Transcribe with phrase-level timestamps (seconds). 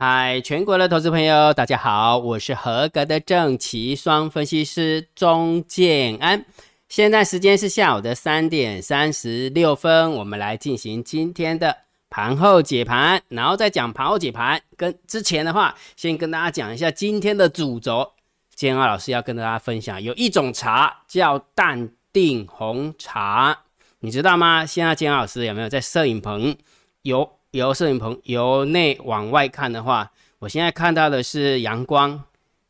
[0.00, 6.44] 嗨，全国的投资朋友，大家好，我是合格的正奇双分析师钟建安。
[6.88, 11.76] 现在时间是下午的三点三十六分，我们来进行今天的
[12.08, 13.20] 盘后解盘。
[13.26, 18.12] 然后再讲盘后解盘，跟之前的话，先跟大家讲一下今天的主轴。
[18.54, 23.64] 建安老师要跟大家分享，有一种茶叫淡定红茶，
[23.98, 24.64] 你知道吗？
[24.64, 26.56] 现在建安老师有没有在摄影棚
[27.02, 27.37] 有？
[27.52, 32.24] 由摄影棚由内往外看的话，我现在看到的是阳光，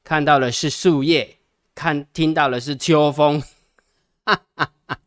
[0.05, 1.37] 看到的是树叶，
[1.75, 3.43] 看听到的是秋风，
[4.25, 4.99] 哈哈哈，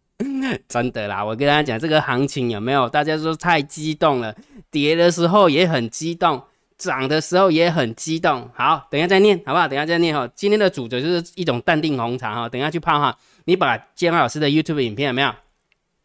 [0.68, 1.24] 真的啦！
[1.24, 2.90] 我跟大家讲，这个行情有没有？
[2.90, 4.36] 大家说太激动了，
[4.70, 6.44] 跌的时候也很激动，
[6.78, 8.50] 涨的时候也很激动。
[8.54, 9.70] 好，等下再念好不好？
[9.70, 10.30] 等下再念哈。
[10.36, 13.18] 今天的主角就是一种淡定红茶哈，等下去泡哈。
[13.46, 15.34] 你把建老师的 YouTube 影片有没有？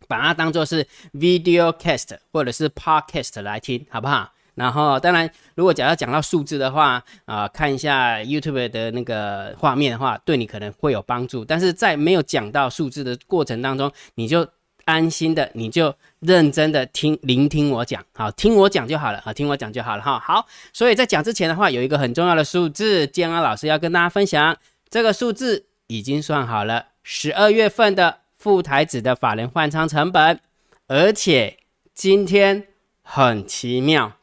[0.08, 4.32] 把它当做是 video cast 或者是 podcast 来听，好不好？
[4.54, 11.44] 然后，当然，如果假如讲到数字的话，啊，看一下 YouTube 的那个画面的话，对你可能会有帮助。
[11.44, 14.48] 但是在没有讲到数字的过程当中，你就
[14.86, 20.18] 安心的，你就认真的听，聆听我讲，好，听我讲就好了，好，听我讲就好了，哈。
[20.18, 24.56] 好，所以在讲之前的话，有一个很重要的数字，建安老师要跟大家分享，
[24.88, 28.20] 这个数字已经算好了，十二月份的。
[28.46, 30.38] 副台子的法人换仓成本，
[30.86, 31.56] 而且
[31.92, 32.68] 今天
[33.02, 34.18] 很奇妙。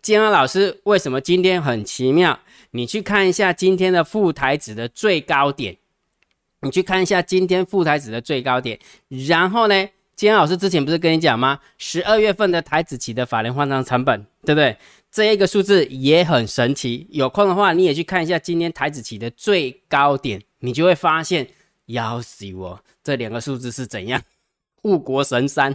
[0.00, 2.38] 金安老师为什么今天很奇妙？
[2.70, 5.76] 你去看一下今天的副台子的最高点，
[6.60, 8.78] 你去看一下今天副台子的最高点。
[9.08, 11.58] 然后呢，金安老师之前不是跟你讲吗？
[11.76, 14.76] 十二月份的台子期的法人换仓成本，对不对？
[15.10, 17.08] 这一个数字也很神奇。
[17.10, 21.48] 有空的话，你也去看一下今天台子期的最高点，你就会发现。
[21.88, 22.82] 要死我！
[23.04, 24.20] 这两个数字是怎样？
[24.82, 25.74] 护国神山，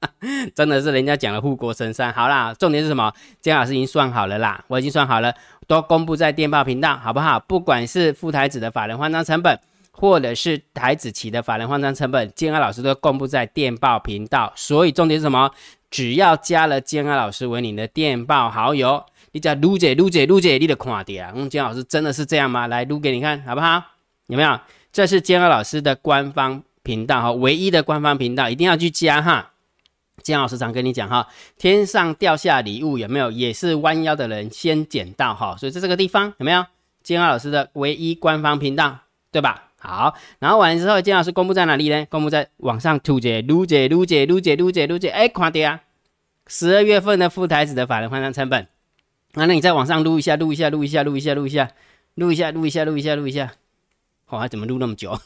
[0.54, 2.10] 真的是人家讲的护国神山。
[2.12, 3.12] 好啦，重点是什么？
[3.40, 5.34] 姜老师已经算好了啦，我已经算好了，
[5.66, 7.38] 都公布在电报频道，好不好？
[7.40, 9.58] 不管是副台子的法人换张成本，
[9.90, 14.50] 或者是台子期的法人换张成本，建安老师都公布在电报频道。
[14.56, 15.50] 所以重点是什么？
[15.90, 21.32] 只要加了建安老师为你的电报好友，你叫撸姐撸姐撸姐，你的看点啊！
[21.36, 22.66] 嗯，姜老师真的是这样吗？
[22.68, 23.82] 来撸给你看，好不好？
[24.28, 24.58] 有没有？
[24.96, 29.50] 这是建二老师的官方频道哈，唯一的官方频道，一定要去加哈。
[30.22, 33.30] 建老师常跟你讲哈，天上掉下礼物有没有？
[33.30, 36.64] 也是弯腰的人先捡到哈，所以在这个地方有没有？
[37.02, 39.64] 建二老师的唯一官方频道，对吧？
[39.78, 42.06] 好，然后完了之后，建老师公布在哪里呢？
[42.08, 45.82] 公布在网上突解撸解撸解撸解撸解撸解，哎，快点啊！
[46.46, 48.66] 十二月份的副台子的法人换算成本，
[49.34, 51.70] 那那你在网上录一下，录一下，录一下，录一下，录一下，
[52.14, 53.52] 录一下，录一下，录一下，录一下。
[54.30, 55.18] 哇，怎么录那么久？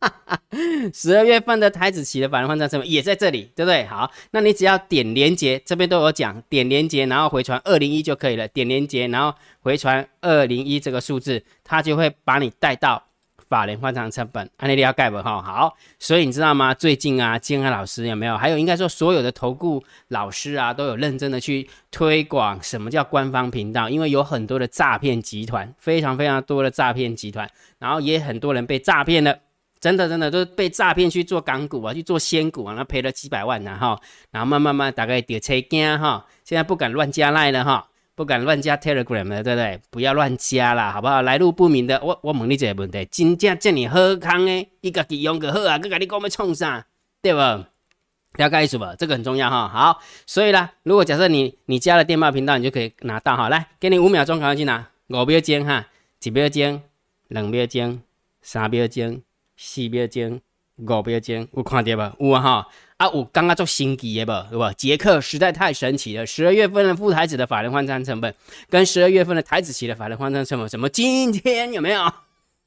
[0.94, 3.84] 十二月份的台子期的法人换算成本也在这里，对不对？
[3.86, 8.46] 好，那你只要点连接，这边都有讲，点连接，然后回传二零一就可以了。
[8.46, 13.07] 点连接，然后回传二零一这个数字，它就会把你带到。
[13.48, 16.74] 法人换仓成本，安利利要盖不哈好，所以你知道吗？
[16.74, 18.36] 最近啊，金安老师有没有？
[18.36, 27.48] 还有应该说所有的投顾老师啊，都有认真的去推广什么叫官方频道，因为有很多的诈骗集团，非常非常多的诈骗集团，
[27.78, 29.34] 然后也很多人被诈骗了，
[29.80, 33.98] 真的真的都被诈骗去做港股啊，去做仙股啊，那赔了几百万然后，
[34.30, 37.88] 然后慢慢慢大概跌车惊哈，现在不敢乱加赖了哈。
[38.18, 39.80] 不敢乱加 Telegram 的，对不对？
[39.90, 41.22] 不要乱加啦，好不好？
[41.22, 46.84] 来路不明的，我我问你这个问题，真正叫你好康诶，伊家己用个好啊，佮甲你讲要创啥，
[47.22, 47.38] 对不？
[47.38, 48.84] 了解意思不？
[48.98, 49.68] 这个很重要哈。
[49.68, 53.48] 好，所以啦，如果假设你你加了电报频道，你就可以拿到哈。
[53.48, 54.88] 来，给你五秒钟，赶快去拿。
[55.06, 55.86] 五秒钟哈，
[56.20, 56.82] 一秒钟，
[57.28, 58.02] 两秒钟，
[58.42, 59.22] 三秒钟，
[59.56, 60.40] 四秒钟，
[60.78, 62.14] 五秒钟，有看到吧？
[62.18, 62.68] 有啊哈。
[62.98, 64.72] 啊，我刚刚做新奇的不，对吧？
[64.72, 66.26] 杰克实在太神奇了。
[66.26, 68.34] 十二月份的副台子的法人换仓成本，
[68.68, 70.88] 跟十二月份的台子期的法人换仓成本，什么？
[70.88, 72.02] 今天有没有？
[72.02, 72.14] 哈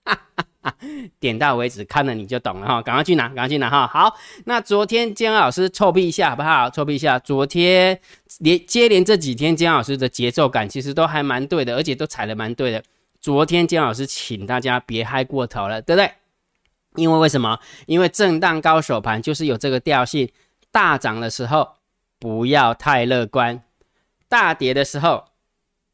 [0.06, 0.74] 哈啊
[1.20, 2.82] 点到为止，看了你就懂了哈。
[2.82, 3.86] 赶快去拿，赶快去拿哈。
[3.86, 4.16] 好，
[4.46, 6.70] 那昨天姜老师臭屁一下好不好？
[6.70, 7.20] 臭屁一下。
[7.20, 8.00] 昨天
[8.40, 12.82] 连接连这几天姜老师的节奏感其实都还蛮对的，而且都踩的蛮对的。
[13.20, 16.10] 昨天姜老师请大家别嗨过头了，对不对？
[16.96, 17.58] 因为为什么？
[17.86, 20.30] 因为震荡高手盘就是有这个调性，
[20.72, 21.76] 大涨的时候
[22.20, 23.64] 不要太乐观，
[24.28, 25.24] 大跌的时候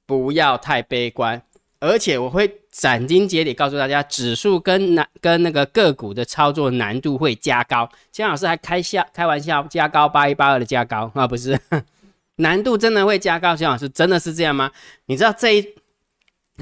[0.07, 1.41] 不要太悲观，
[1.79, 7.87] 而且我会斩钉截铁告诉大家，指数跟难跟那个个股的操作难度会加高。
[8.11, 11.59] 姜老师还开笑开玩笑，加高八一八二的加高啊，不是，
[12.37, 13.55] 难度真的会加高。
[13.55, 14.71] 姜老师真的是这样吗？
[15.05, 15.75] 你知道这一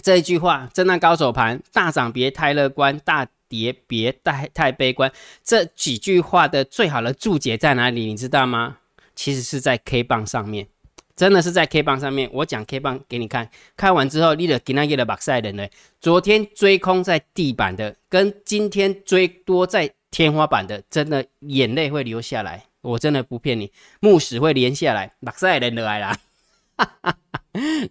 [0.01, 3.25] 这一句话，震荡高手盘大涨别太乐观，大。
[3.47, 5.11] 别别太太悲观，
[5.43, 8.05] 这几句话的最好的注解在哪里？
[8.05, 8.77] 你知道吗？
[9.15, 10.67] 其实是在 K 棒上面。
[11.15, 15.65] 真的是在 K 棒上面，我讲 K 棒给你看，看完之后，你的给那个的马赛人呢？
[16.01, 23.71] 昨天追空在地板的，跟今天追多在天花板的，真的眼泪会流下来，我真的不骗你，
[24.01, 26.17] 木屎会连下来，马赛人来啦。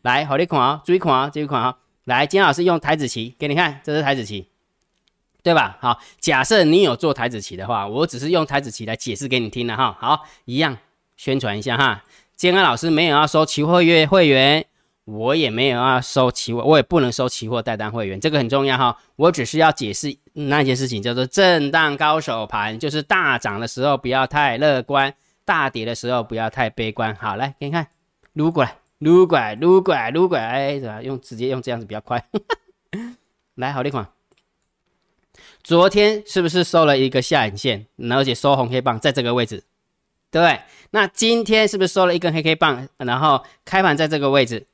[0.02, 1.78] 来，好你看啊，注意看啊，注意看啊。
[2.04, 4.46] 来，金老师用台子棋给你看，这是台子棋，
[5.44, 5.76] 对吧？
[5.78, 9.96] 好，假设你有做台子棋的话，我只是用台子棋来解释给你听的哈。
[10.00, 10.76] 好，一样
[11.16, 12.02] 宣传一下哈。
[12.34, 14.64] 建安老师没有要收期货月会员，
[15.04, 18.96] 我也没有要收期货，我也不能收期货代单会员，这个很重要哈。
[19.16, 25.14] 我只是要解释那件事情，叫做震荡高手盘，就是大涨的时候不要太乐观，
[25.44, 27.14] 大跌的时候不要太悲观。
[27.16, 27.86] 好，来给你看，
[28.32, 32.24] 撸过来，撸过来，撸过来，撸过来，哎，怎么用直接用这样子比较快？
[33.56, 34.08] 来，好，这款，
[35.64, 39.64] 昨天是不是收了一个下影线，而且收红黑棒在这个位置？
[40.30, 40.60] 对不对？
[40.90, 44.66] 那今天是不是收了一根黑 K 棒，然后开盘在这个位置，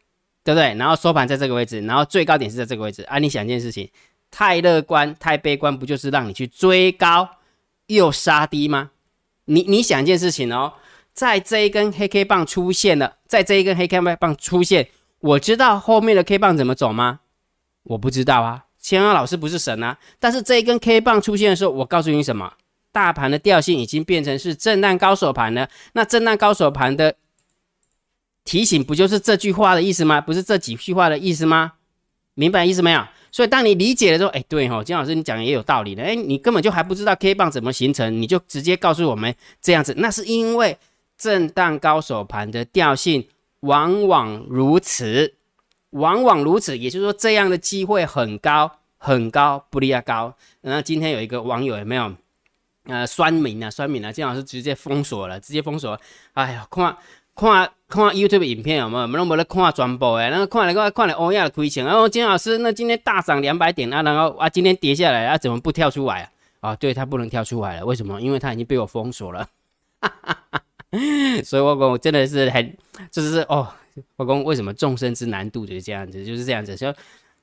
[0.42, 0.75] 对不对？
[0.75, 3.19] 然后收盘在这个位置，然后最高点是在这个位置啊？
[3.19, 3.88] 你想一件事情，
[4.32, 7.28] 太乐观、太悲观，不就是让你去追高
[7.87, 8.90] 又杀低吗？
[9.44, 10.72] 你你想一件事情哦，
[11.12, 14.88] 在这一根黑 K 棒出现了，在这一根黑 K 棒出现，
[15.20, 17.20] 我知道后面的 K 棒怎么走吗？
[17.84, 19.97] 我不知道啊，千安老师不是神啊。
[20.19, 22.53] 但是这一根 K 棒出现的时候，我告诉你什么？
[22.93, 27.15] 大盘的调性已经变成是震荡高手盘了，那震荡高手盘的
[28.44, 30.21] 提醒不就是这句话的意思吗？
[30.21, 31.75] 不是这几句话的意思吗？
[32.35, 33.06] 明白意思没有？
[33.31, 40.76] 所以当你理解了之后，哎，对哈，金老师你讲的也有道理的，哎，你根本就还不知道 K 棒怎么形成，你就直接告诉我们这样子，那是因为
[41.17, 43.29] 震荡高手盘的调性
[43.61, 45.35] 往往如此，
[45.90, 50.34] 往往如此，也就是说这样的机会很高很高，不利亚高。
[50.62, 52.12] 那今天有一个网友有没有？
[52.84, 56.00] 呃，酸民啊，酸民啊，金老师直接封锁了，直接封锁。
[56.32, 56.96] 哎呀，看
[57.37, 59.06] 看看 YouTube 影片有没有？
[59.06, 61.84] 没没在看全部诶，那个看了看看了欧亚的亏钱。
[61.84, 66.70] 然后金老师，那今天大涨两百点啊，然后啊，今天跌下来啊，怎么不跳出来啊？
[66.70, 68.20] 啊，对他不能跳出来了，为什么？
[68.20, 69.46] 因为他已经被我封锁了。
[71.44, 72.76] 所以我，我真的是很，
[73.10, 73.69] 就是哦，
[74.16, 76.94] 我讲为什么众生之难度就是这样子，就是这样子说。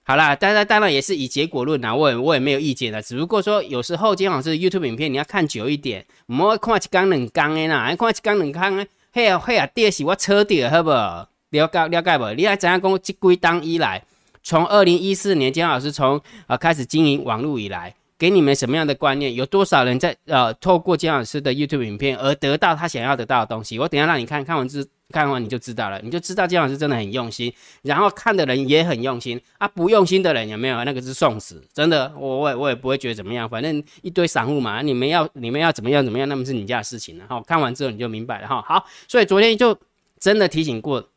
[0.04, 10.90] 好啦，当然当然也是以结果论呐，我也我也没有意见的，只不过说有时候金老师 YouTube 影片你要看久一点，唔好看一缸两缸的啦，看一缸两缸的，嘿啊嘿啊，跌是我扯掉，好不？
[10.92, 11.28] 了
[11.68, 12.34] 解了解不？
[12.36, 13.02] 你还怎样讲？
[13.02, 14.02] 即归当以来，
[14.42, 19.36] 从二零一四年金老师从啊开始经营网络以来，给你们什么样的观念？
[19.36, 23.78] 有多少人在呃透过金老师的 YouTube 影片而得到他想要得到的东西？
[23.78, 24.88] 我等下让你看看完之。
[25.10, 29.68] 看完你就知道了，你就知道姜老师真的很用心，然后看的人也很用心啊。
[29.68, 30.84] 不用心的人有没有？
[30.84, 37.42] 那个是送死，真的，我我也我也不会觉得怎么样，反正一堆散户嘛，你们要你们要怎么样怎么样，那么是你家的事情了哈。
[37.48, 38.62] 看完之后你就明白了哈。
[38.62, 39.78] 好，所以昨天就
[40.20, 41.10] 真的提醒过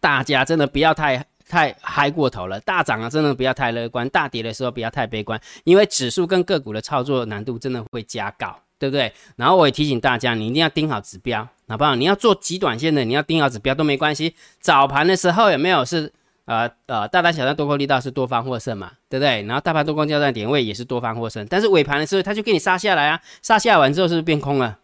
[0.00, 2.58] 大家，真的不要太太嗨过头了。
[2.60, 8.58] 大涨啊，真的不要太乐观；大跌的时候不要太悲观，因为指数跟个股的操作难度真的会加高。
[8.78, 9.12] 对不对？
[9.36, 11.94] 然后我也提醒大家，你一定要盯好指标，好不好？
[11.94, 14.34] 你要做极短线的，你要盯好指标都没关系。
[14.60, 16.12] 早盘的时候有没有是
[16.44, 18.92] 呃呃大单小单多空力道是多方获胜嘛？
[19.08, 19.42] 对不对？
[19.42, 24.78] 然后大盘多空交战点位也是多方获胜，但是尾盘的时候它就给你杀下来啊，杀下完之后是不是变空了？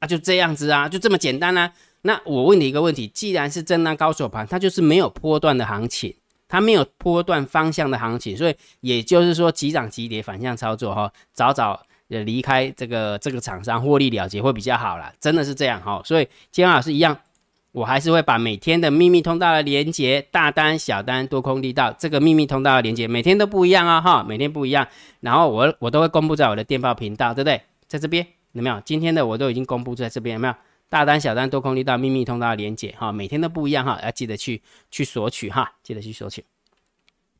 [0.00, 1.72] 啊，就这样子啊，就这么简单啊。
[2.02, 6.14] 那我问你一个问题，既然是震荡高手盘，它就是没有波段的行情，
[6.48, 11.82] 它没有波段方向的行情，所以也就是说急涨急跌反向操作哈，早早。
[12.10, 16.02] 也离开这个这个厂商获利了结会比较好啦，真的是这样哈。
[16.04, 17.16] 所以金老师一样，
[17.70, 24.84] 我还是会把每天的秘密通道的连接，大单、小单、多空力道这个秘密通道的连接，每天都不一样啊哈，每天不一样。
[25.20, 27.62] 然后我我都会公布在我的电报频道，对不对？
[27.86, 28.82] 在这边有没有？
[28.84, 30.54] 今天的我都已经公布在这边有没有？
[30.88, 36.44] 大单、小单、多空力道秘密通道的连接哈，每天都不一样哈，要记得去去索取哈，记得去索取。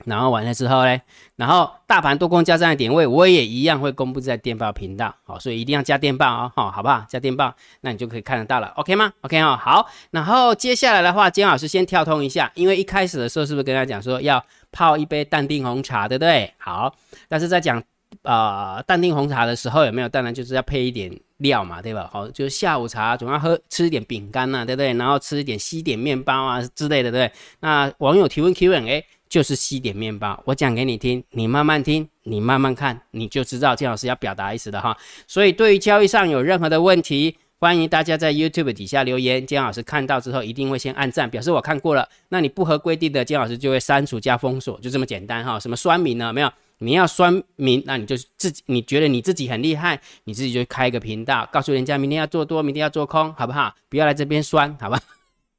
[0.05, 1.01] 然后完了之后呢，
[1.37, 7.05] 然后大盘多空交战的点位，我也一样会公布在电报频道，好，所以一定要加电报哦，好，好不好？
[7.09, 14.43] 加电报，那你就可以看得到了，OK 吗？OK 哦，好，然后接下来的话，金老师先跳通一下，因为一开始的时候是不是跟他讲说要
[14.73, 16.53] 泡一杯淡定红茶，对不对？
[16.59, 16.95] 好，
[17.29, 17.83] 但是在讲
[18.23, 20.09] 呃淡定红茶的时候，有没有？
[20.09, 22.09] 当然就是要配一点料嘛，对吧？
[22.13, 24.93] 好，就是下午茶总要喝吃一点饼干呐，对不对？
[24.95, 27.33] 然后吃一点西点面包啊之类的，对不对？
[27.61, 29.05] 那网友提问 Q&A。
[29.31, 34.95] 就是西点面包，我讲给你听，你慢慢听，你慢慢看，你就知道金老师要表达意思的哈。
[35.29, 42.09] 所以对于交易上有任何的问题，欢迎大家在 YouTube 底下留言，金老师看到之后一定会先按赞，表示我看过了。
[42.31, 45.61] 那你不合规定的，金老师就会删除加封锁，就这么简单哈。
[45.61, 46.33] 什么酸民呢？
[46.33, 53.73] 没有，你要酸民，那你就自己，你觉得你自己很厉害，你自己就开一个频道，告诉人家明天要做多，明天要做空，好不好？
[53.89, 55.01] 不要来这边酸，好吧？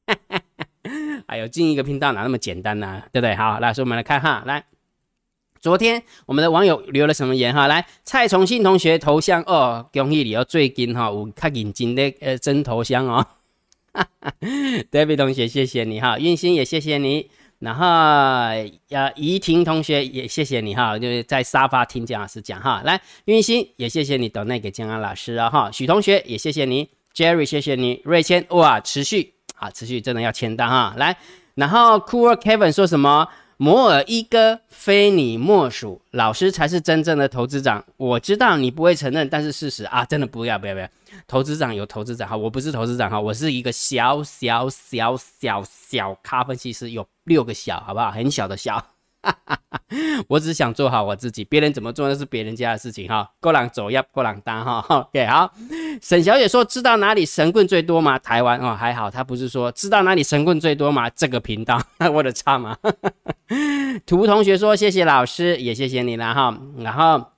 [1.28, 3.02] 哎呦，进一个频道哪那么简单呢？
[3.12, 3.36] 对不对？
[3.36, 4.64] 好，来，所以我们来看哈，来，
[5.60, 7.68] 昨天我们的网友留了什么言哈？
[7.68, 13.26] 来，蔡崇信同学头像哦，恭喜你哦，最近哈有较认真的呃真头像哦。
[14.92, 17.30] David 同学，谢谢你哈，运心也谢谢你。
[17.60, 22.82] 然后呃，怡婷同学也谢谢你哈，就是在沙发听姜老师讲哈。
[22.84, 25.70] 来，运心也谢谢你等那给姜安老师啊哈。
[25.72, 30.94] 许同学也谢谢你，Jerry 谢谢你，瑞谦哇持续啊持续真的要签单哈。
[30.98, 31.16] 来，
[31.56, 33.30] 然后 Cool Kevin 说什么？
[33.58, 37.86] 摩尔一哥非你莫属，老师才是真正的投资长。
[37.96, 40.90] 我知道你不会承认，但是事实啊，真的不要不要不要。
[41.28, 48.10] 投资长有投资长哈，我不是投资长哈，我是一个小小小小小咖分析师，有六个小，好不好？
[48.10, 48.84] 很小的小。
[50.28, 53.30] 我只想做好我自己，别人怎么做那是别人家的事情哈。
[53.40, 54.80] 过朗走要过朗单哈。
[54.88, 55.54] OK，好。
[56.02, 58.18] 沈小姐说：“知道哪里神棍最多吗？
[58.18, 61.10] 台湾哦，还好，她不是说知道哪里神棍最多吗？
[61.12, 61.82] 这个频道，
[62.14, 62.78] 我的差吗？”
[64.08, 67.32] 图同学说：“谢谢老师，也谢谢你了哈。”然后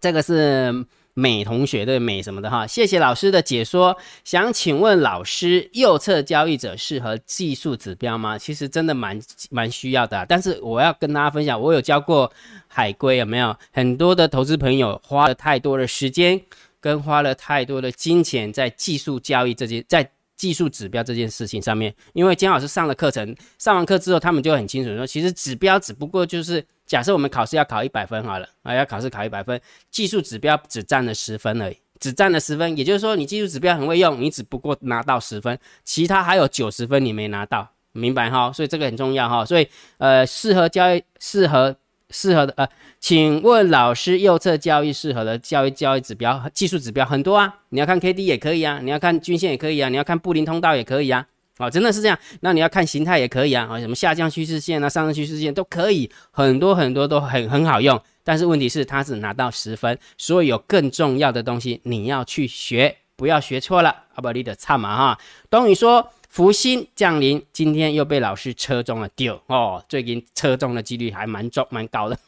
[0.00, 0.84] 这个是。
[1.14, 3.96] 美同学对美什么的哈，谢谢老师的解说。
[4.24, 8.36] 想请问老师，右侧交易者适合技术指标吗？
[8.36, 10.26] 其实真的蛮蛮需要的。
[10.28, 12.30] 但是我要跟大家分享，我有教过
[12.66, 13.56] 海归，有没有？
[13.72, 16.40] 很多的投资朋友花了太多的时间，
[16.80, 21.94] 跟花了太多的金钱在技术交易这些，在技术指标这件事情上面。
[22.12, 26.64] 因为姜老师上了课程，上完课之后，他们就很清楚说，其实指标只不过就是。
[26.86, 29.58] 假设我们考试要考一百分好了啊，要考试考一百分，
[29.90, 38.52] 技术指标只占了十分而已，只占了十分，也就是说你技术指标很会用，你只不过拿到十分，其他还有九十分你没拿到，明白哈？
[38.52, 39.42] 所以这个很重要哈。
[39.46, 41.74] 所以呃，适合交易，适合
[42.14, 42.68] 适合的呃，
[43.00, 51.26] 请问老师，右侧交易适合的交易交易指标、技术指标很多啊，你要看 K D 也可以啊，你要看均线也可以啊，你要看布林通道也可以啊。
[51.58, 52.18] 哦，真的是这样。
[52.40, 58.00] 那你要看形态也可以啊，啊，什么下降趋势线啊，上升趋势线都可以，很多很多都很很好用。
[58.22, 63.94] 但是问题是，它只拿到十分，所以有更重要的东西你要去学，不要学错了。
[64.14, 65.18] 阿不，你的差嘛哈。
[65.50, 72.18] 东宇说，福星降临，今天又被老师车中了丢哦，最近车中的几率还蛮重蛮高的。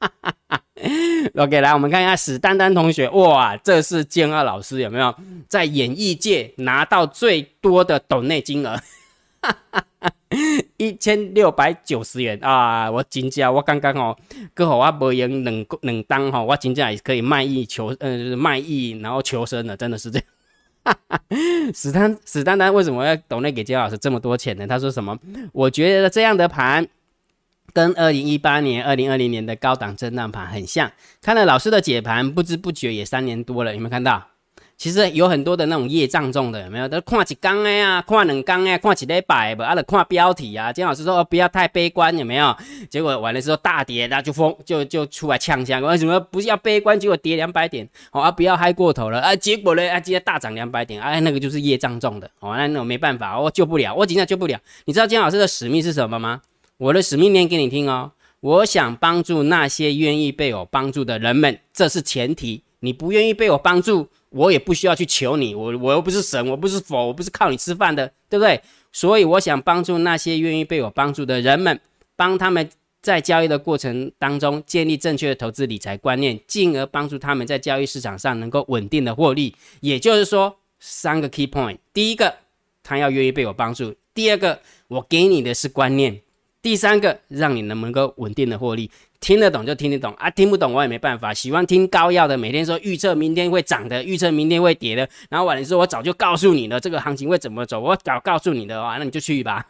[1.34, 5.14] OK，来我们看一下史丹丹同学，哇，这是建二老师有没有
[5.48, 8.78] 在演艺界拿到最多的斗内金额？
[10.76, 12.90] 一千六百九十元啊！
[12.90, 14.14] 我真正我刚刚哦，
[14.52, 20.28] 刚好我无用两两单哈，我真正也可以卖艺求呃，就是卖艺然后求生的，真的是这样。
[20.84, 20.96] 哈
[21.74, 24.66] 史丹史丹丹为什么要斗内给杰老师这么多钱呢？
[24.66, 25.18] 他说什么？
[25.52, 26.86] 我觉得这样的盘。
[27.72, 30.92] 跟二零一八年、二零二零年的高档震荡盘很像。
[31.20, 34.28] 看了老师的解盘，不知不觉也三年多了，有没有看到？
[34.76, 36.88] 其实有很多的那种业障重的，有没有？
[36.88, 39.62] 都看几缸的呀，看两缸呀，看几礼拜不？
[39.62, 40.72] 啊，看标题啊。
[40.72, 42.54] 金老师说不要太悲观，有没有？
[42.90, 45.80] 结果完了之后大跌，那就疯，就就出来呛香。
[45.80, 46.98] 为什么不是要悲观？
[46.98, 49.34] 结果跌两百点，好啊，不要嗨过头了啊。
[49.36, 54.58] 结果呢，啊，今天大涨两百点，啊，那个就是业障重的，哦，那那我没办法，我救不了，我今天救不了。
[54.84, 56.42] 你知道金老师的使命是什么吗？
[56.76, 62.62] 我的使命念给你听哦，我想帮助那些愿意被我帮助的人们，这是前提。
[62.80, 65.54] 你不愿意被我帮助，我也不需要去求你。
[65.54, 68.60] 我我又不是神，我不是佛，我不是靠你吃饭的，对不对？
[68.92, 71.80] 所以我想帮助那些愿意被我帮助的人们，
[72.16, 72.68] 帮他们
[73.00, 79.54] 在交易的过程当中建立正确的投资理财观念，进而帮助他们在交易市场上能够稳定的获利。
[79.80, 82.34] 也就是说，三个 key point：第一个，
[82.82, 86.20] 他要愿意被我帮助；第二个，我给你的是观念。
[86.62, 88.90] 第三个，让你能不能够稳定的获利，
[89.24, 91.32] 听得懂就听得懂啊，听不懂我也没办法。
[91.32, 99.66] 喜欢听高要的，每天说预测明天会涨的，预测明天会跌的，然后晚上说我早就告诉你了，这个行情会怎么走，我早告诉你的话，那你就去吧。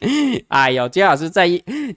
[0.46, 1.48] 哎呦，姜老师在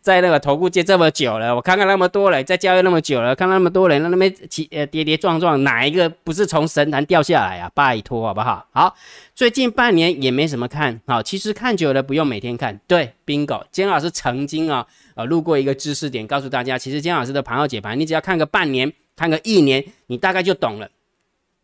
[0.01, 7.71] 在那个投顾界这么久了，我看看那么多人在交易那么久了，看那么多人那边起呃跌跌撞撞，哪一个不是从神坛掉下来啊？
[7.75, 8.65] 拜托好不好？
[8.71, 8.95] 好，
[9.35, 12.79] 最近半年也没什么看好，其实看久了不用每天看。
[12.87, 20.89] 对，bingo，姜老师曾经啊呃录过一个知识点，告诉大家，其实姜老师的盘后解盘，你只要看个半年，看个一年，你大概就懂了。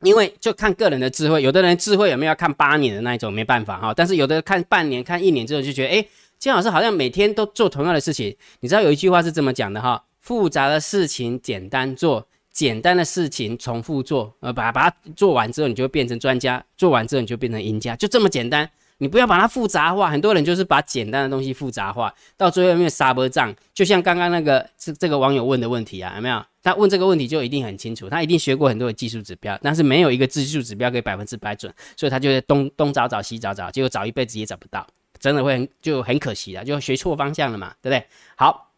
[0.04, 3.92] 因为就看个人的智慧，有的人智慧有没有要看八年的那一种，没办法哈。
[3.92, 6.06] 但是有的看半年、看一年之后就觉得，哎。
[6.40, 18.70] 金老师好像每天都做同样的事情，你知道有一句话是这么讲的哈：复杂的事情简单做，简单的事情重复做，呃，把把它做完之后，你就会变成专家；做完之后，你就变成赢家，就这么简单。
[19.00, 23.56] 你不要把它复杂化，很多人就是把简单的东西复杂化，到最后面杀波仗。
[23.72, 26.44] 就像刚刚那个这这个网友问的问题啊，有没有？
[26.64, 34.86] 他问这个问题就一定很清楚，他一定学过很多的技术指标，但是没有一个技术指标可以百分之百准，所以他就东东找找西找找，结果找一辈子也找不到。
[35.20, 38.06] 真的会很就很可惜了，就学错方向了嘛，对不对？
[38.36, 38.72] 好，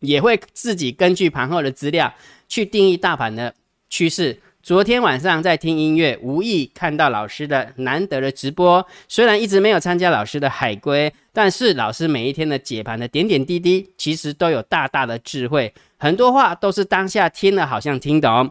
[0.00, 2.12] 也会自己根据盘后的资料
[2.48, 3.54] 去定义大盘的
[3.88, 4.40] 趋势。
[4.62, 8.84] 昨天晚上在听音乐，无意看到老师的难得的直播。
[9.06, 15.72] 虽然一直没有参加老师的海归，但是老师每一天的解盘的点点滴滴，其实都有大大的智慧。
[15.98, 18.50] 很多话都是当下听了好像听懂，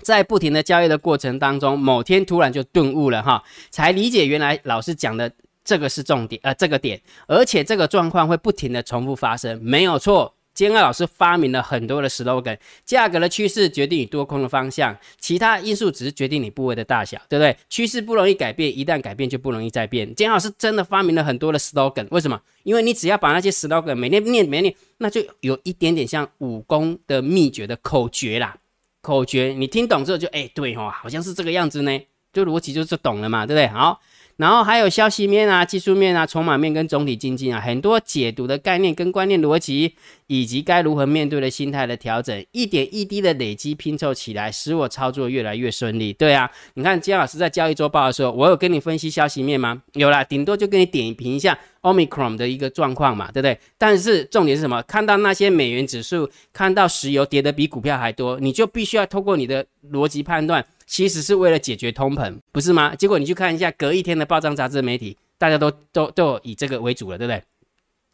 [0.00, 5.30] 在不停的交易的过程当中，某天突然就顿悟了哈，才理解原来老师讲的
[5.66, 10.32] 这个是重点，呃，这个点，而且这个状况会不停的重复发生，没有错。
[10.54, 17.54] 坚二老师发明了很多的 slogan，价格的趋势决定你多空的方向，其他因素只是决定你部位的大小，对不对？
[17.68, 20.14] 趋势不容易改变，一旦改变就不容易再变。
[20.14, 22.40] 坚老师真的发明了很多的 slogan，为什么？
[22.62, 28.56] 因为你只要把那些 slogan 每天念每天念，那就有一点点像武功的秘诀的口诀啦。
[29.02, 32.00] 口诀你听懂之后就哎对哦，好像是这个样子呢，
[32.32, 33.68] 就逻辑就是懂了嘛，对不对？
[33.68, 34.00] 好。
[34.36, 39.94] 然后还有消息面啊、技术面啊、筹码面跟总体经济啊，很多解读的概念跟观念逻辑，
[40.26, 46.12] 以及该如何面对的心态的调整，一点一滴的累积拼凑起来，使我操作越来越顺利。
[46.12, 49.82] 对啊，你看姜老师在交易周报的时候，我有跟你分析消息面吗？
[49.94, 53.58] 有啦，顶多就跟你点评一下 Omicron 的一个状况嘛，对不对？
[53.78, 54.82] 但是重点是什么？
[54.82, 60.62] 看到那些美元指数，看到石油跌的比股票还多，你就必须要透过你的逻辑判断。
[60.86, 62.94] 其实是为了解决通膨，不是吗？
[62.94, 67.42] 结果你去看一下隔一天的报章杂志媒体，大家都都都以这个为主了，对不对？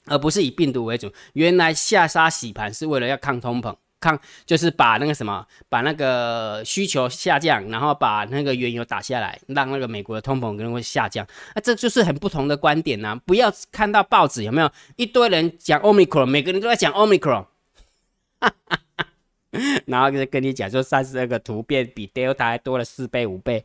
[0.06, 1.12] 而不是以病毒为主。
[1.34, 11.24] 原来下杀洗盘是为了要抗通膨，抗就是把那个什么，把那个需求下降，然后把那个原油打下来，让那个美国的通膨可能会下降。
[11.54, 13.14] 那这就是很不同的观点呐！
[13.24, 17.46] 不要看到报纸有没有一堆人讲 Omicron，每个人都在讲 Omicron。
[19.86, 23.64] 然后就跟你讲说，三十二个图片比 Delta 还多了四倍五倍，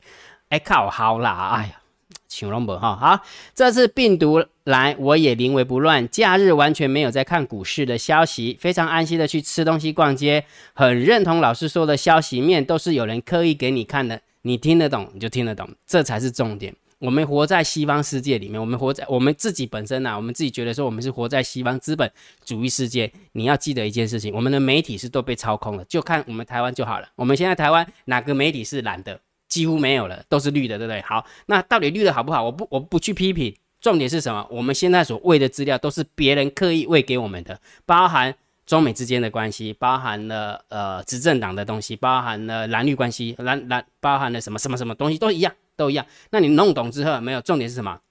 [0.49, 1.81] 哎靠，好啦，哎呀，
[2.27, 3.23] 请龙伯哈，好，
[3.55, 16.75] 这次病毒来我也临危不乱，假日完全没有在看股市的消息，非常安心的去吃东西逛街，很认同老师说的消息面都是有人刻意给你看的，你听得懂你就听得懂，这才是重点。
[16.99, 22.11] 我们活在西方世界里面，我们活在我们自己本身呐，我们自己觉得说我们是活在西方资本
[22.43, 23.11] 主义世界。
[23.33, 27.07] 你要记得一件事情，我们的媒体是都被操控了，就看我们台湾就好了。
[27.15, 29.19] 我们现在台湾哪个媒体是蓝的？
[29.47, 31.01] 几乎没有了，都是绿的，对不对？
[31.01, 32.43] 好，那到底绿的好不好？
[32.43, 34.45] 我不我不去批评，重点是什么？
[34.49, 38.33] 我们现在所喂的资料都是别人刻意喂给我们的，包含
[38.65, 45.53] 中美之间的关系，包含了呃执政党的东西，包含了蓝绿关系，蓝蓝包含了什么什么什么东西都一样。
[45.77, 47.39] 都一样，那你弄懂之后没有？
[47.39, 48.01] 重点是什么？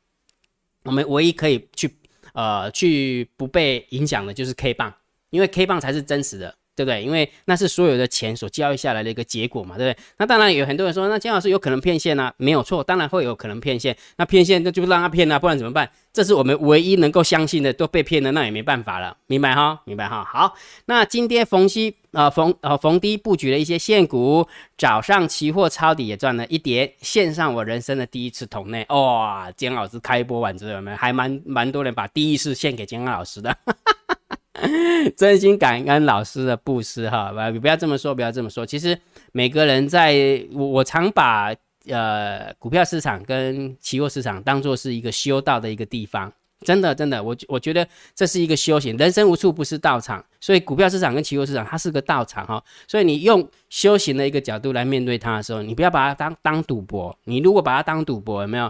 [0.85, 1.98] 我们唯一可以去
[2.33, 4.94] 呃去不被影响的就是 K 棒，
[5.31, 7.03] 因为 K 棒才是真实的，对不对？
[7.03, 10.05] 因为那是所有的钱所交易下来的一个结果嘛，对不对？
[10.19, 13.97] 那当然有很多人说，那姜老师有可能骗线啊，没有错，当然会有可能骗线。
[14.19, 15.91] 那骗线那就让他骗啊，不然怎么办？
[16.12, 19.81] 这是我们唯一能够相信的，都被骗了，那也没办法了，明白哈？
[19.85, 20.25] 明白哈？
[20.25, 20.55] 好，
[20.87, 24.47] 那今天逢低呃逢呃逢低布局了一些现股，
[24.79, 29.53] 早上期货抄底也赚了一点，线上我人生的第一次同内，哇！
[29.57, 33.55] 姜老师开播完之后，有还蛮蛮多人把第一次献给姜老师的，
[35.16, 37.33] 真心感恩老师的布施哈！
[37.53, 38.99] 不不要这么说，不要这么说，其实
[39.33, 41.55] 每个人在我我常把。
[41.88, 58.69] 呃，股票市场跟期货市场当做是一个修道的一个地方，真的真的，我我觉得这是一个修行，人生无处不是道场，所以股票市场跟期货市场它是个道场哈，所以你用修行的一个角度来面对它的时候，你不要把它当当赌博，你如果把它当赌博，有没有？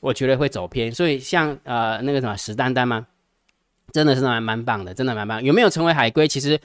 [0.00, 0.92] 我觉得会走偏。
[0.92, 3.06] 所以像呃那个什么史丹丹吗？
[3.92, 5.42] 真的是蛮蛮棒的，真的蛮棒。
[5.42, 6.26] 有没有成为海龟？
[6.26, 6.58] 其实。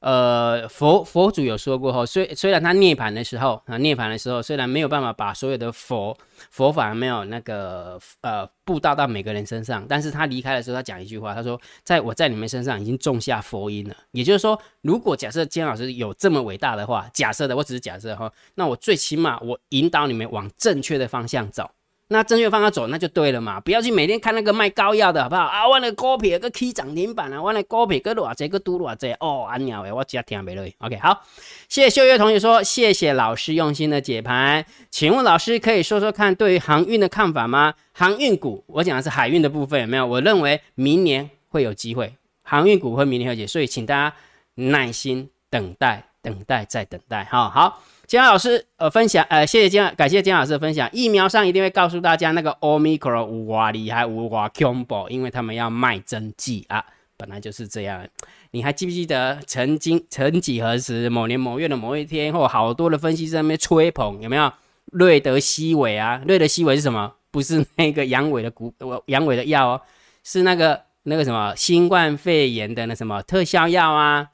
[0.00, 6.16] 呃，佛佛祖有说过哈，虽虽然他涅槃的时候啊，涅槃的时候虽然没有办法把所有的佛
[6.50, 13.96] 佛法没有那个呃布道到每个人身上，但是他离开的时候，他讲一句话，他说，在我在你们身上已经种下佛因了。
[14.12, 21.68] 也就是说，如果假设金老师有这么伟大的话，假设的，我只是假设哈，那我最起码我引导你们往正确的方向走。
[22.08, 23.58] 那正确方向走，那就对了嘛！
[23.58, 25.66] 不要去每天看那个卖膏药的，好不好啊？
[25.66, 30.64] 我那股票个起涨停板啊，我那股票个偌济个多偌济哦，安鸟诶，我只听没了。
[30.78, 31.24] OK，好，
[31.68, 34.64] 谢谢秀月同学说，谢谢老师用心的解盘。
[34.88, 37.74] 请问老师可以说说看，对于航运的看法吗？
[37.92, 40.06] 航运股，我讲的是海运的部分，有没有？
[40.06, 44.16] 我认为明年会有机会，航运股会明年有机会，所以请大家
[44.54, 47.24] 耐心等待，等待再等待。
[47.24, 47.82] 好好。
[48.06, 50.88] 姜老师，呃，分享，呃，谢谢姜，感谢姜老师的分享。
[50.92, 56.84] 疫苗上一定会告诉大家那个 Omicron 哇厉害，哇恐怖，因为他们要卖针剂啊，
[57.16, 58.06] 本来就是这样。
[58.52, 64.52] 你还记不记得曾经曾几何时，某年某月的某一天，或好多的分析师在那边吹捧，有没有？
[64.92, 67.12] 瑞德西韦啊，瑞德西韦是什么？
[67.32, 68.72] 不是那个阳痿的股，
[69.06, 69.80] 阳痿的药哦，
[70.22, 74.28] 是那个那个什么新冠肺炎的那什么特效药啊。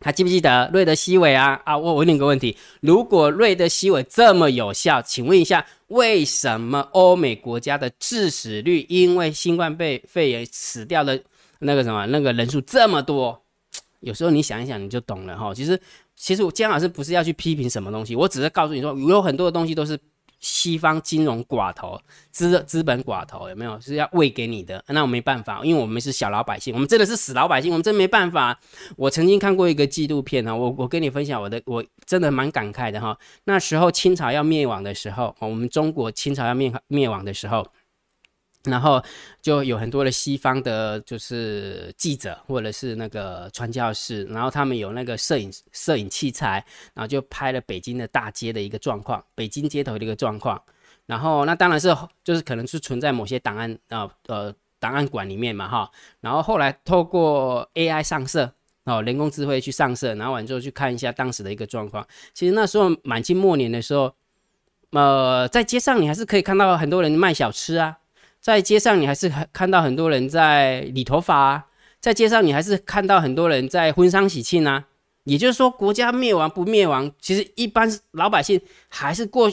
[0.00, 1.60] 还记不记得瑞德西韦啊？
[1.64, 11.20] 啊，我问你个问题：如果瑞德西韦这么有效，请问一下，为什么欧美国家的致死率因为新冠肺肺炎死掉的
[11.58, 13.42] 那个什么那个人数这么多？
[14.00, 15.52] 有时候你想一想，你就懂了哈。
[15.52, 15.80] 其实，
[16.14, 19.98] 其实我姜老师不是要去批评什么东西，我只是告诉你说，有很多的东西都是。
[20.40, 24.82] 西方金融寡头、资资本寡头有没有是要喂给你的？
[24.88, 28.58] 那我没办法，因为我们是小老百姓，我们真的是死老百姓，我们真没办法。
[28.96, 33.18] 我曾经看过一个纪录片呢，我我跟你分享我的，我真的蛮感慨的哈。
[33.44, 37.66] 那时候清朝要灭亡的时候，我们中国清朝要灭灭亡的时候。
[38.64, 39.02] 然后
[39.40, 50.60] 就有很多的西方的，就是记者或者是那个传教士，然后他们有那个摄影摄影器材，然后就拍了北京的大街的一个状况，北京街头的一个状况。
[51.06, 55.90] 然后那当然是就是可能是存在某些档案啊呃档案馆里面嘛哈。
[56.20, 58.52] 然后后来透过 AI 上色
[58.84, 62.06] 哦，人工智慧去上色，然后完之后去看一下当时的一个状况。
[62.34, 64.14] 其实那时候满清末年的时候，
[64.90, 67.96] 呃，在街上你还是可以看到很多人卖小吃啊。
[68.48, 71.64] 在街上，你还是看到很多人在理头发啊；
[72.00, 74.86] 在街上，你还是看到很多人在婚丧喜庆啊。
[75.24, 78.58] 也就是说，国家灭亡不灭亡，其实一般老百姓
[78.88, 79.52] 还是过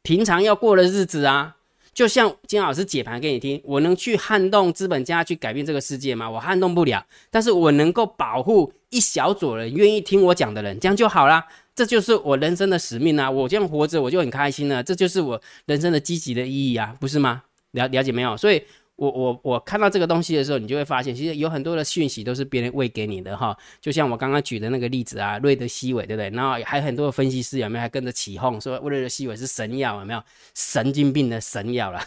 [0.00, 1.56] 平常要过的日子啊。
[1.92, 6.30] 就像金老师解盘给你听，我能去撼动资本家去改变这个世界吗？
[6.30, 11.44] 我撼动不了，但是我能够保护一小撮人愿意听我讲的人，这样就好啦。
[11.74, 13.30] 这就是我人生的使命啊！
[13.30, 14.82] 我这样活着，我就很开心了。
[14.82, 17.42] 这就是我人生的积极的意义啊，不是吗？
[17.72, 18.36] 了了解没有？
[18.36, 18.62] 所以，
[18.96, 23.56] 我我我看到这个东西的时候，你就会发现，其实有很多的讯息都是别人喂给你的哈。
[23.80, 26.30] 就像我刚刚举的那个例子啊，瑞德西韦，对不对？
[26.30, 29.98] 然后还有很多分析师有没有还跟着起哄说瑞德西韦是神药？
[29.98, 30.22] 有没有
[30.54, 32.02] 神经病的神药了？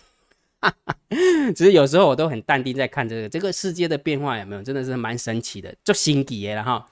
[1.55, 4.63] 只是有时候我都很淡定在看这个这个世界的变化有没有？
[4.63, 6.87] 真的是蛮神奇的，就心底了哈。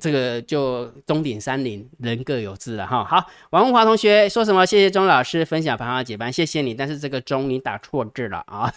[0.00, 3.04] 这个就钟鼎山林，人各有志了哈。
[3.04, 4.66] 好，王文华同学说什么？
[4.66, 6.74] 谢谢钟老师分享盘后解盘，谢谢你。
[6.74, 8.74] 但是这个钟你打错字了啊。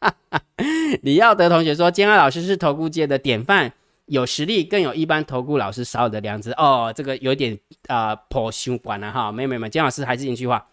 [1.02, 3.72] 李耀德同学说，金安老师是投顾界的典范，
[4.04, 6.52] 有实力，更有一般投顾老师少有的良知。
[6.52, 9.32] 哦，这个有点啊颇凶管了哈。
[9.32, 10.66] 没有没有，金老师还是一句话，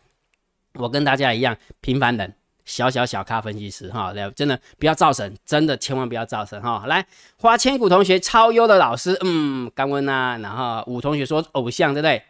[0.74, 2.34] 我跟大家一样平凡人。
[2.68, 6.84] 小小小咖分析师哈，真的不要造神，真的千万不要造神哈。
[6.86, 7.04] 来，
[7.38, 10.38] 花千骨同学超优的老师，嗯，刚温呐。
[10.44, 12.22] 然后吴同学说偶像对不对？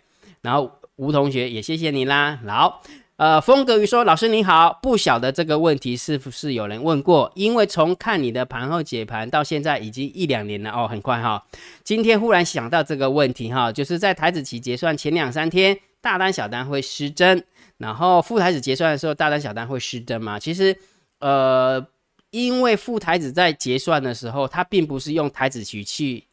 [0.42, 2.40] 然后吴同学也谢谢你啦。
[2.48, 2.82] 好，
[3.16, 7.32] 呃，风格鱼说老师你好，不晓得这个问题是不是有人问过？
[7.34, 11.44] 因为从看你的盘后解盘到现在已经一两年了哦，很快哈。
[11.84, 17.44] 今天忽然想到这个问题哈，就是在台子期结算前两三天，大单小单会失真。
[17.78, 20.40] 然后副台子结算的时候，大单小单会失真吗？
[20.40, 20.78] 其实，
[21.20, 21.86] 呃，
[22.32, 26.27] 因为副台子在结算的时候，它并不是用台子去去。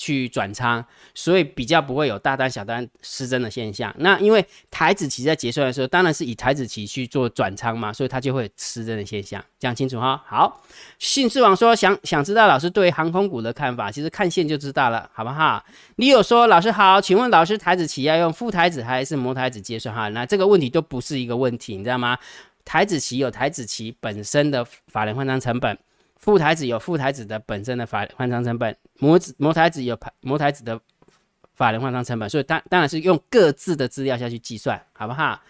[0.00, 0.82] 去转仓，
[1.14, 3.94] 所以比较不会有大单小单失真的现象。
[3.98, 9.44] 那因为台子期在结算的时候，当然是以台子期去做转仓嘛，所以它就会失真的现象。
[9.58, 10.24] 讲清楚哈。
[10.26, 10.62] 好，
[10.98, 15.62] 信之网说想想知道老师对航空股的看法，其实看线就知道了，好不好？
[15.96, 20.08] 你有说老师好，请问老师台子期要用副台子还是模台子结算哈？
[20.08, 22.16] 那这个问题都不是一个问题，你知道吗？
[22.64, 25.76] 台子期有台子期本身的法人换仓成本。
[26.18, 30.80] 副台子有副台子的本身的法换仓成本，模子模台子有模台子的
[31.54, 35.40] 法人换仓成本，所以当当然是用各自的资料下去计算，好不好？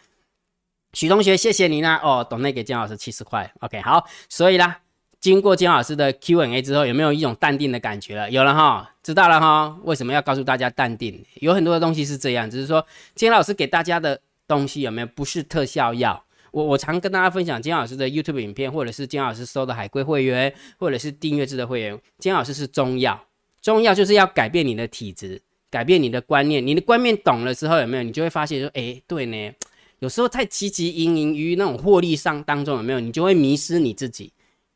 [0.92, 2.00] 许同学，谢谢你啦。
[2.02, 4.04] 哦，懂那给姜老师七十块，OK，好。
[4.28, 4.80] 所以啦，
[5.20, 8.28] 经过姜老师的 Q&A 之后，有没有一种淡定的感觉了？
[8.28, 9.78] 有了哈，知道了哈。
[9.84, 11.24] 为什么要告诉大家淡定？
[11.36, 12.84] 有很多的东西是这样，只是说
[13.14, 16.24] 姜老师给大家的东西有没有不是特效药？
[16.50, 21.96] 我我常跟大家分享金老师的 YouTube 影片，或者是金老师收的海龟会员，或者是订阅制的会员。
[22.18, 23.24] 金老师是中药，
[23.61, 26.66] 中药就是要改变你的体质，改变你的观念。
[26.66, 28.03] 你的观念懂了之后，有没有？
[28.03, 29.53] 你就会发现说，哎，对呢，
[29.99, 33.01] 有时候太积极营营于那种获利上当中，有没有？
[33.01, 34.33] 你就会迷失你自己。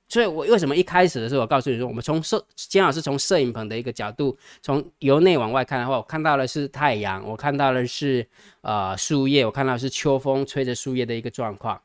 [0.06, 8.24] 所以，我为什么一开始的时候，我告诉你说，我们从摄金老师从摄影棚的一个角度，从由内往外看的话，我看到的是太阳，我看到的是
[8.60, 11.80] 呃树叶，我看到是秋风吹着树叶的一个状况。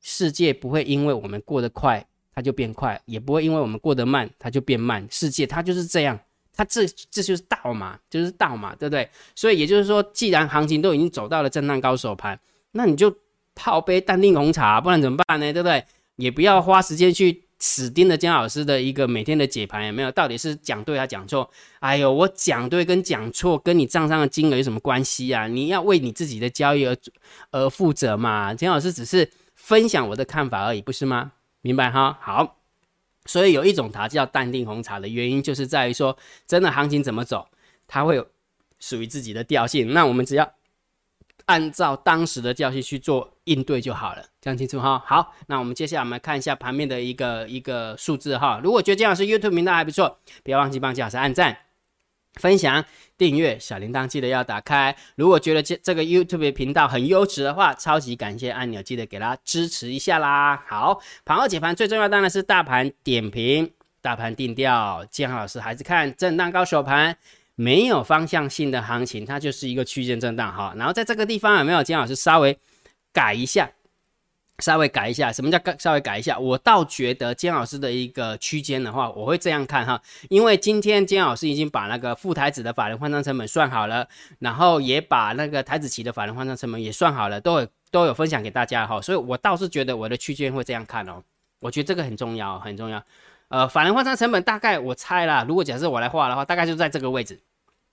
[0.00, 5.06] 世界不会因为我们过得快，它就变快；也不会因为我们过得慢，它就变慢。
[5.10, 6.18] 世界它就是这样，
[6.54, 9.08] 它这这就是道嘛，就是道嘛，对不对？
[9.34, 12.38] 所以也就是说，既然行情都已经走到了震荡高手盘，
[12.72, 13.14] 那你就
[13.54, 15.52] 泡杯淡定红茶，不然怎么办呢？
[15.52, 15.84] 对不对？
[16.16, 20.10] 也不要花时间去死盯着姜老师的一个每天的解盘有没有？
[20.12, 21.50] 到底是讲对还是讲错？
[21.80, 25.46] 哎呦，我讲对跟讲错跟你账上的金额有什么关系啊？
[25.46, 26.96] 你要为你自己的交易而
[27.50, 28.54] 而负责嘛。
[28.54, 31.32] 姜老师只是分享我的看法而已，不是吗？
[31.62, 32.18] 明白哈？
[32.20, 32.58] 好，
[33.24, 37.48] 所以有一种茶叫淡定红茶的原因，就是在于说，真的行情怎么走，
[37.86, 38.26] 它会有
[38.78, 39.92] 属于自己的调性。
[39.92, 40.52] 那我们只要
[41.46, 45.02] 按照当时的调性去做应对就好了，这样清楚哈？
[45.06, 48.60] 好，那我们接下来我们看一下盘面的一个一个数字哈。
[48.62, 51.56] 如果觉得姜老师 YouTube 频道还不错，不要忘记帮姜老师按赞。
[52.40, 52.84] 分享、
[53.18, 54.94] 订阅、小铃铛记得要打开。
[55.16, 60.64] 如果觉得这这个 YouTube 频道很优质的话，超级感谢按钮记得给它支持一下啦。
[60.66, 65.04] 好，盘后解盘最重要当然是大盘点评、大盘定调。
[65.10, 67.16] 建豪老师还是看震荡高手盘，
[67.54, 70.72] 没有方向性的行情，它就是一个区间震荡哈。
[70.76, 72.58] 然后在这个地方有没有建老师稍微
[73.12, 73.70] 改一下？
[74.62, 75.76] 稍微改一下，什么叫改？
[75.78, 91.22] 稍微改一下，我倒觉得金老师的一个区间的话，我会这样看哈，因为今天金老师已经把那个副台子的法人换仓成本算好了，然后也把那个台子期的法人换仓成本也算好了，都有都有分享给大家哈，所以我倒是觉得我的区间会这样看哦，
[91.60, 93.02] 我觉得这个很重要，很重要。
[93.48, 97.38] 呃，法人换仓成本大概我猜啦，如果假设我来画的话，大概就在这个位置，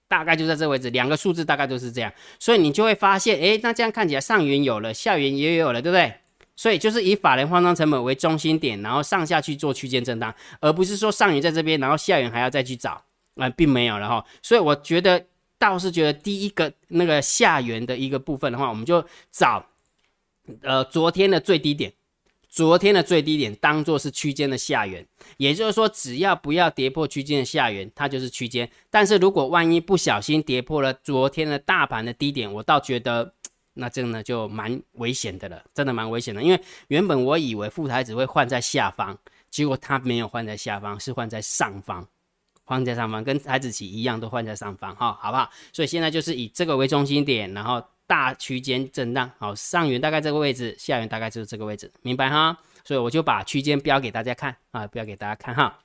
[0.08, 6.14] 大概就在这个位置，两个数字大概都是这样，所以你就会发现，诶，那这样看起来上缘有了，下缘也有了，对不对？
[6.60, 13.02] 所以就是以法人换仓成本为中心点，然后上下去做区间震荡，而不是说上缘在这边，然后下缘还要再去找
[13.36, 14.26] 啊，并没有了哈。
[14.44, 15.26] 所以我觉得
[15.58, 19.68] 倒是觉得第一个那个下缘的一个部分的话，我们就找
[20.62, 21.94] 呃昨天的最低点，
[22.50, 28.70] 昨天的最低点当做是区间的下缘，也就是说只要不要跌破区间的下缘，它就是区间。
[28.90, 33.34] 但是如果万一不小心跌破了昨天的大盘的低点，我倒觉得。
[33.80, 36.44] 那这个呢就蛮危险的了，真的蛮危险的。
[36.44, 39.18] 因为原本我以为副台子会换在下方，
[39.50, 42.06] 结果它没有换在下方，是换在上方，
[42.66, 45.50] 换在上方，跟台子棋一样都换在上方，哈，好不好？
[45.72, 52.58] 所以现在就是以这个为中心点，然后大区间震荡，好，上缘大概这个位置，下缘大概就是这个位置，明白哈？
[52.84, 55.80] 所以我就把区间标给大家看啊，标给大家看哈。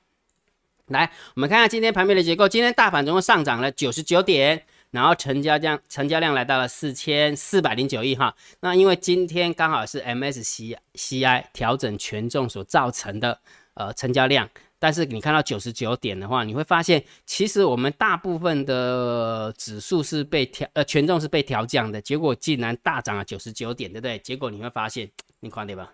[0.88, 4.64] 来，我们看下今天盘面的结构，今天大盘总共上涨了九十九点。
[4.94, 13.36] 然后成交量成交量来到了四千四百零九亿哈，那因为今天刚好是 MSCI 调整权重所造成的
[13.74, 24.16] 呃成交量，但是你看到九十九点的话，你会发现其实我们大部分的指数是被调呃权重是被调降的，结果竟然大涨了九十九点，对不对？
[24.20, 25.92] 结果你会发现你看对吧？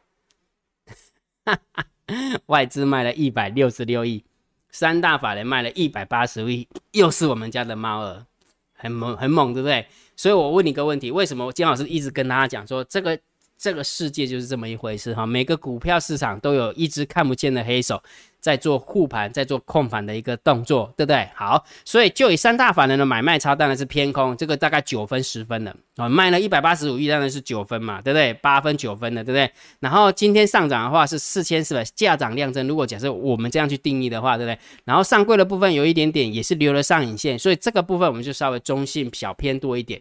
[2.47, 4.23] 外资卖了一百六十六亿，
[4.71, 8.27] 三大法人卖了一百八十亿，又是我们家的猫儿。
[8.81, 9.87] 很猛，很猛，对不对？
[10.17, 13.19] 所以我问你个问题：为什么金老师一直跟大家讲说，这个
[13.61, 15.13] 这个世界就是这么一回事？
[15.15, 18.03] 哈，每个股票市场都有一只看不见的黑手。
[18.41, 21.29] 在做护盘，在做控盘的一个动作，对不对？
[21.35, 28.33] 好，所以就以三大法人的买卖差当然是偏空，这个大概九分十分的啊，卖了一百八十五亿当然是九分嘛，对不对？
[28.33, 29.53] 八分九分的，对不对？
[29.81, 32.67] 然后今天上涨的话是四千四百，价涨量增。
[32.67, 34.59] 如果假设我们这样去定义的话，对不对？
[34.87, 40.01] 然后上柜的部分有一点点也是留了上影线，所以这个部分我们就稍微中性小偏多一点，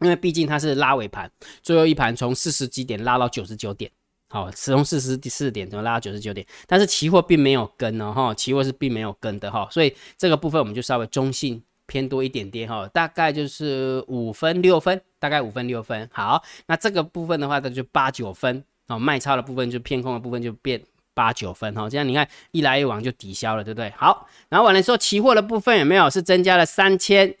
[0.00, 1.30] 因为毕竟它是拉尾盘，
[1.62, 3.90] 最后一盘从四十几点拉到九十九点。
[4.30, 6.46] 好，从四十四点怎么拉到九十九点？
[6.66, 16.06] 但是期货并没有跟哦，哈，期货是并没有跟的哈，所以这个部分我们就稍微中性偏多一点点哈，大概就是五分六分，大概五分六分。
[16.12, 20.78] 好，那这个部分的话，它就八九分哦，卖超的部分就偏空的部分就变
[21.14, 23.88] 八九分哈，这样你看一来一往就抵消了，对不对？
[23.96, 27.34] 好，然后完了说期货的部分有没有是增加了三千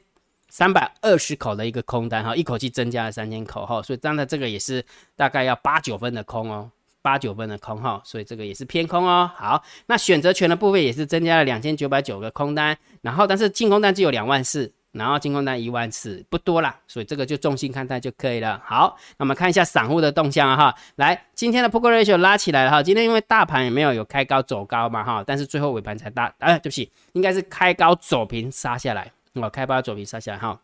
[0.48, 4.84] 三百二十口的一个空单哈，一口气增加了三千口哈，所以当然这个也是
[5.16, 6.70] 大概要八九分的空哦。
[7.00, 9.30] 八九分的空哈，所以这个也是偏空哦。
[9.34, 18.60] 好，那选择权的部分也是增加了两千九百九个空单，然后但是净空单只有两万四，然后净空单一万四，不多啦，所以这个就重心看待就可以了。
[18.66, 30.60] 好，那我们看一下散户的动向哈，来，今天的 p o k e ratio 拉起来了哈，今天因为大盘也没有有开高走高嘛哈，但是最后尾盘才大，哎，对不起，应该是开高走平杀下来，我，开高走平杀下来哈，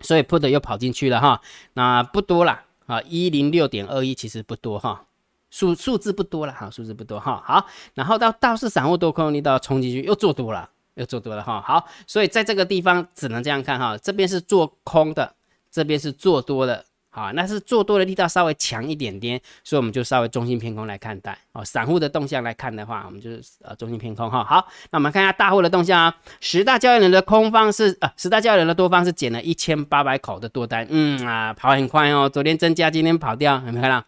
[0.00, 1.40] 所以 put 又跑进去了哈，
[1.74, 5.06] 那不多了，啊，一零六点二一其实不多哈。
[5.50, 15.34] 数数字不多了哈，数字不多哈，好，然后到倒是散户多空力道冲进去又做多了，又做多了哈，好，所以在这个地方只能这样看哈，这边是做空的，
[15.68, 34.04] 这边是做多的，好，那是做多的力道稍微强一点点，所以我们就稍微中性偏空来看待哦，散户的动向来看的话，我们就是呃中性偏空哈，好，那我们看一下大户的动向啊，十大交易人的空方是呃十大交易人的多方是减了一千八百口的多单，嗯啊跑很快哦，昨天增加，今天跑掉，有没有看到？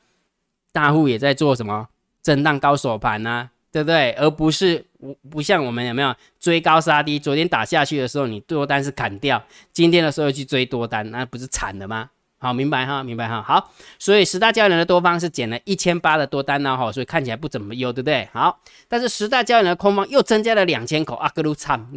[0.73, 1.89] 大户也在做什么
[2.23, 3.51] 震荡高手盘呢？
[3.73, 4.13] 对不对？
[4.13, 7.19] 而不是不不像我们有没有追高杀低？
[7.19, 9.39] 昨天打下去的时候，你多单是砍掉；
[9.73, 12.11] 今天的时候去追多单，那不是惨了吗？
[12.43, 13.41] 好，明白哈，明白哈。
[13.41, 18.29] 好，所以十大交易人的多方是减了一千八的多单呢，哈，所以看起来不怎么优，对不对？
[18.33, 21.89] 好，但是十大交易人的空方又增加了两千口，阿格鲁惨，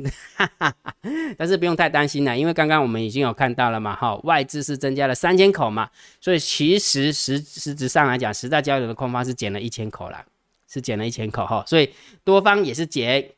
[1.35, 5.89] 但是不用太担心了，因为刚刚我们已经有看到了嘛，哈，外资是增加了三千口嘛，
[6.21, 10.23] 所以其实实实质上来讲，十大交易人的空方是减了一千口了，
[10.71, 11.89] 是减了一千口哈，所以
[12.23, 13.31] 多方也是减，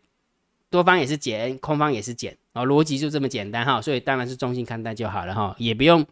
[0.70, 6.06] 多方也是减，空方也是减，哦，逻辑就这么简单哈，所以当然是中性看待就好了哈，也不用。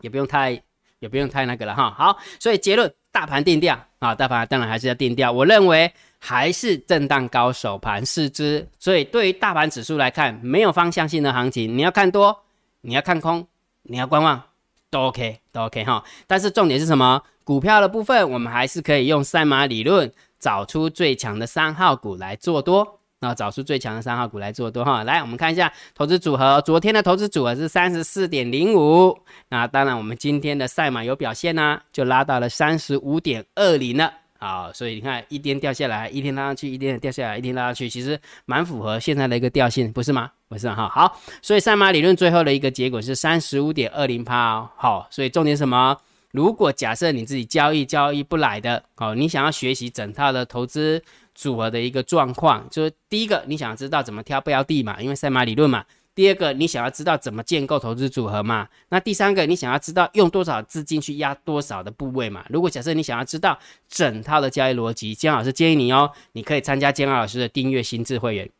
[0.00, 0.62] 也不用太，
[0.98, 1.90] 也不用太那个了哈。
[1.90, 5.30] 好，所以结论，大盘定调啊，大盘当然还是要定调。
[5.32, 8.68] 我认为还是震荡高手盘四支。
[8.78, 12.44] 所以对于大盘指数来看，没有方向性的行情，你要看多，
[12.82, 13.46] 你要看空，
[13.82, 14.42] 你要观望，
[14.90, 16.04] 都 OK，都 OK 哈。
[16.26, 17.22] 但是重点是什么？
[17.44, 22.97] 股票的部分，我们还是可以用赛马理论找出最强的三号股来做多。
[23.20, 40.30] 那找出最强的三号股来做多哈，来我们看一下投资组合，昨天的投资组合是三十四点零五，那当然我们今天的赛马有表现呢，就拉到了三十五点二零了，好，所以你看一天掉下来，一天拉上去，一天掉下来，一天拉上去，其实蛮符合现在的一个调性，不是吗？
[40.48, 45.96] 不是哈，好，所以赛马理论最后的一个结果是三十五点二零趴，好，所以重点什么？
[46.30, 51.02] 如果假设你自己交易交易不来的，好，你想要学习整套的投资。
[51.38, 62.44] 组合的一个状况，就是第一个，你想要知道怎么挑标的嘛，因为赛马理论嘛；第二个，你想要知道怎么建构投资组合嘛；那第三个，你想要知道用多少资金去压多少的部位嘛。
[62.50, 63.56] 如果假设你想要知道
[63.88, 68.50] 整套的交易逻辑，姜老师建议你哦，你可以参加姜老师的订阅心智会员。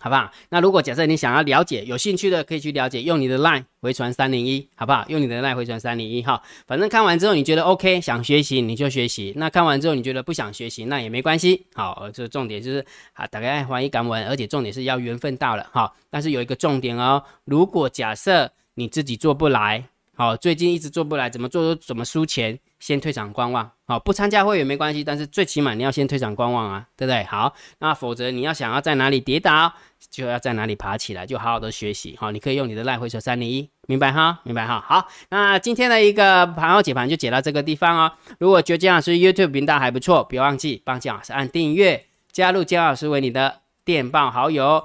[0.00, 0.30] 好不好？
[0.50, 5.04] 那如果假设你想要了解、有兴趣的，可以去了解，用你的 line 回传三零一，好不好？
[5.08, 6.42] 用你的 line 回传三零一，哈。
[6.66, 9.32] 反正看完之后你觉得 OK，想学习你就学习。
[9.36, 11.66] 那看完之后你觉得不想学习，那也没关系。
[11.74, 12.84] 好，这重点就是
[13.14, 15.92] 啊，大家欢迎敢问，而且重点是要缘分到了，哈。
[16.10, 19.84] 但是有一个重点哦，如果假设你自己做不来，
[20.18, 22.58] 好，最近一直做不来，怎么做都怎么输钱。
[22.80, 27.22] 先退场观望，好，不参加会员没关系，但是最起码你要先退场观望啊，对不对？
[27.24, 29.72] 好，那否则你要想要在哪里跌倒，
[30.10, 34.40] 就要在哪里爬起来，就好好的学习，好，你可以用你的赖回车三零一，明白哈？
[34.42, 34.84] 明白哈？
[34.86, 38.12] 好，那今天的一个盘后解盘就解到这个地方哦。
[38.38, 44.84] 如果觉得姜老师 YouTube 频道还不错，别忘记帮姜老师按订阅，加入姜老师为你的电报好友，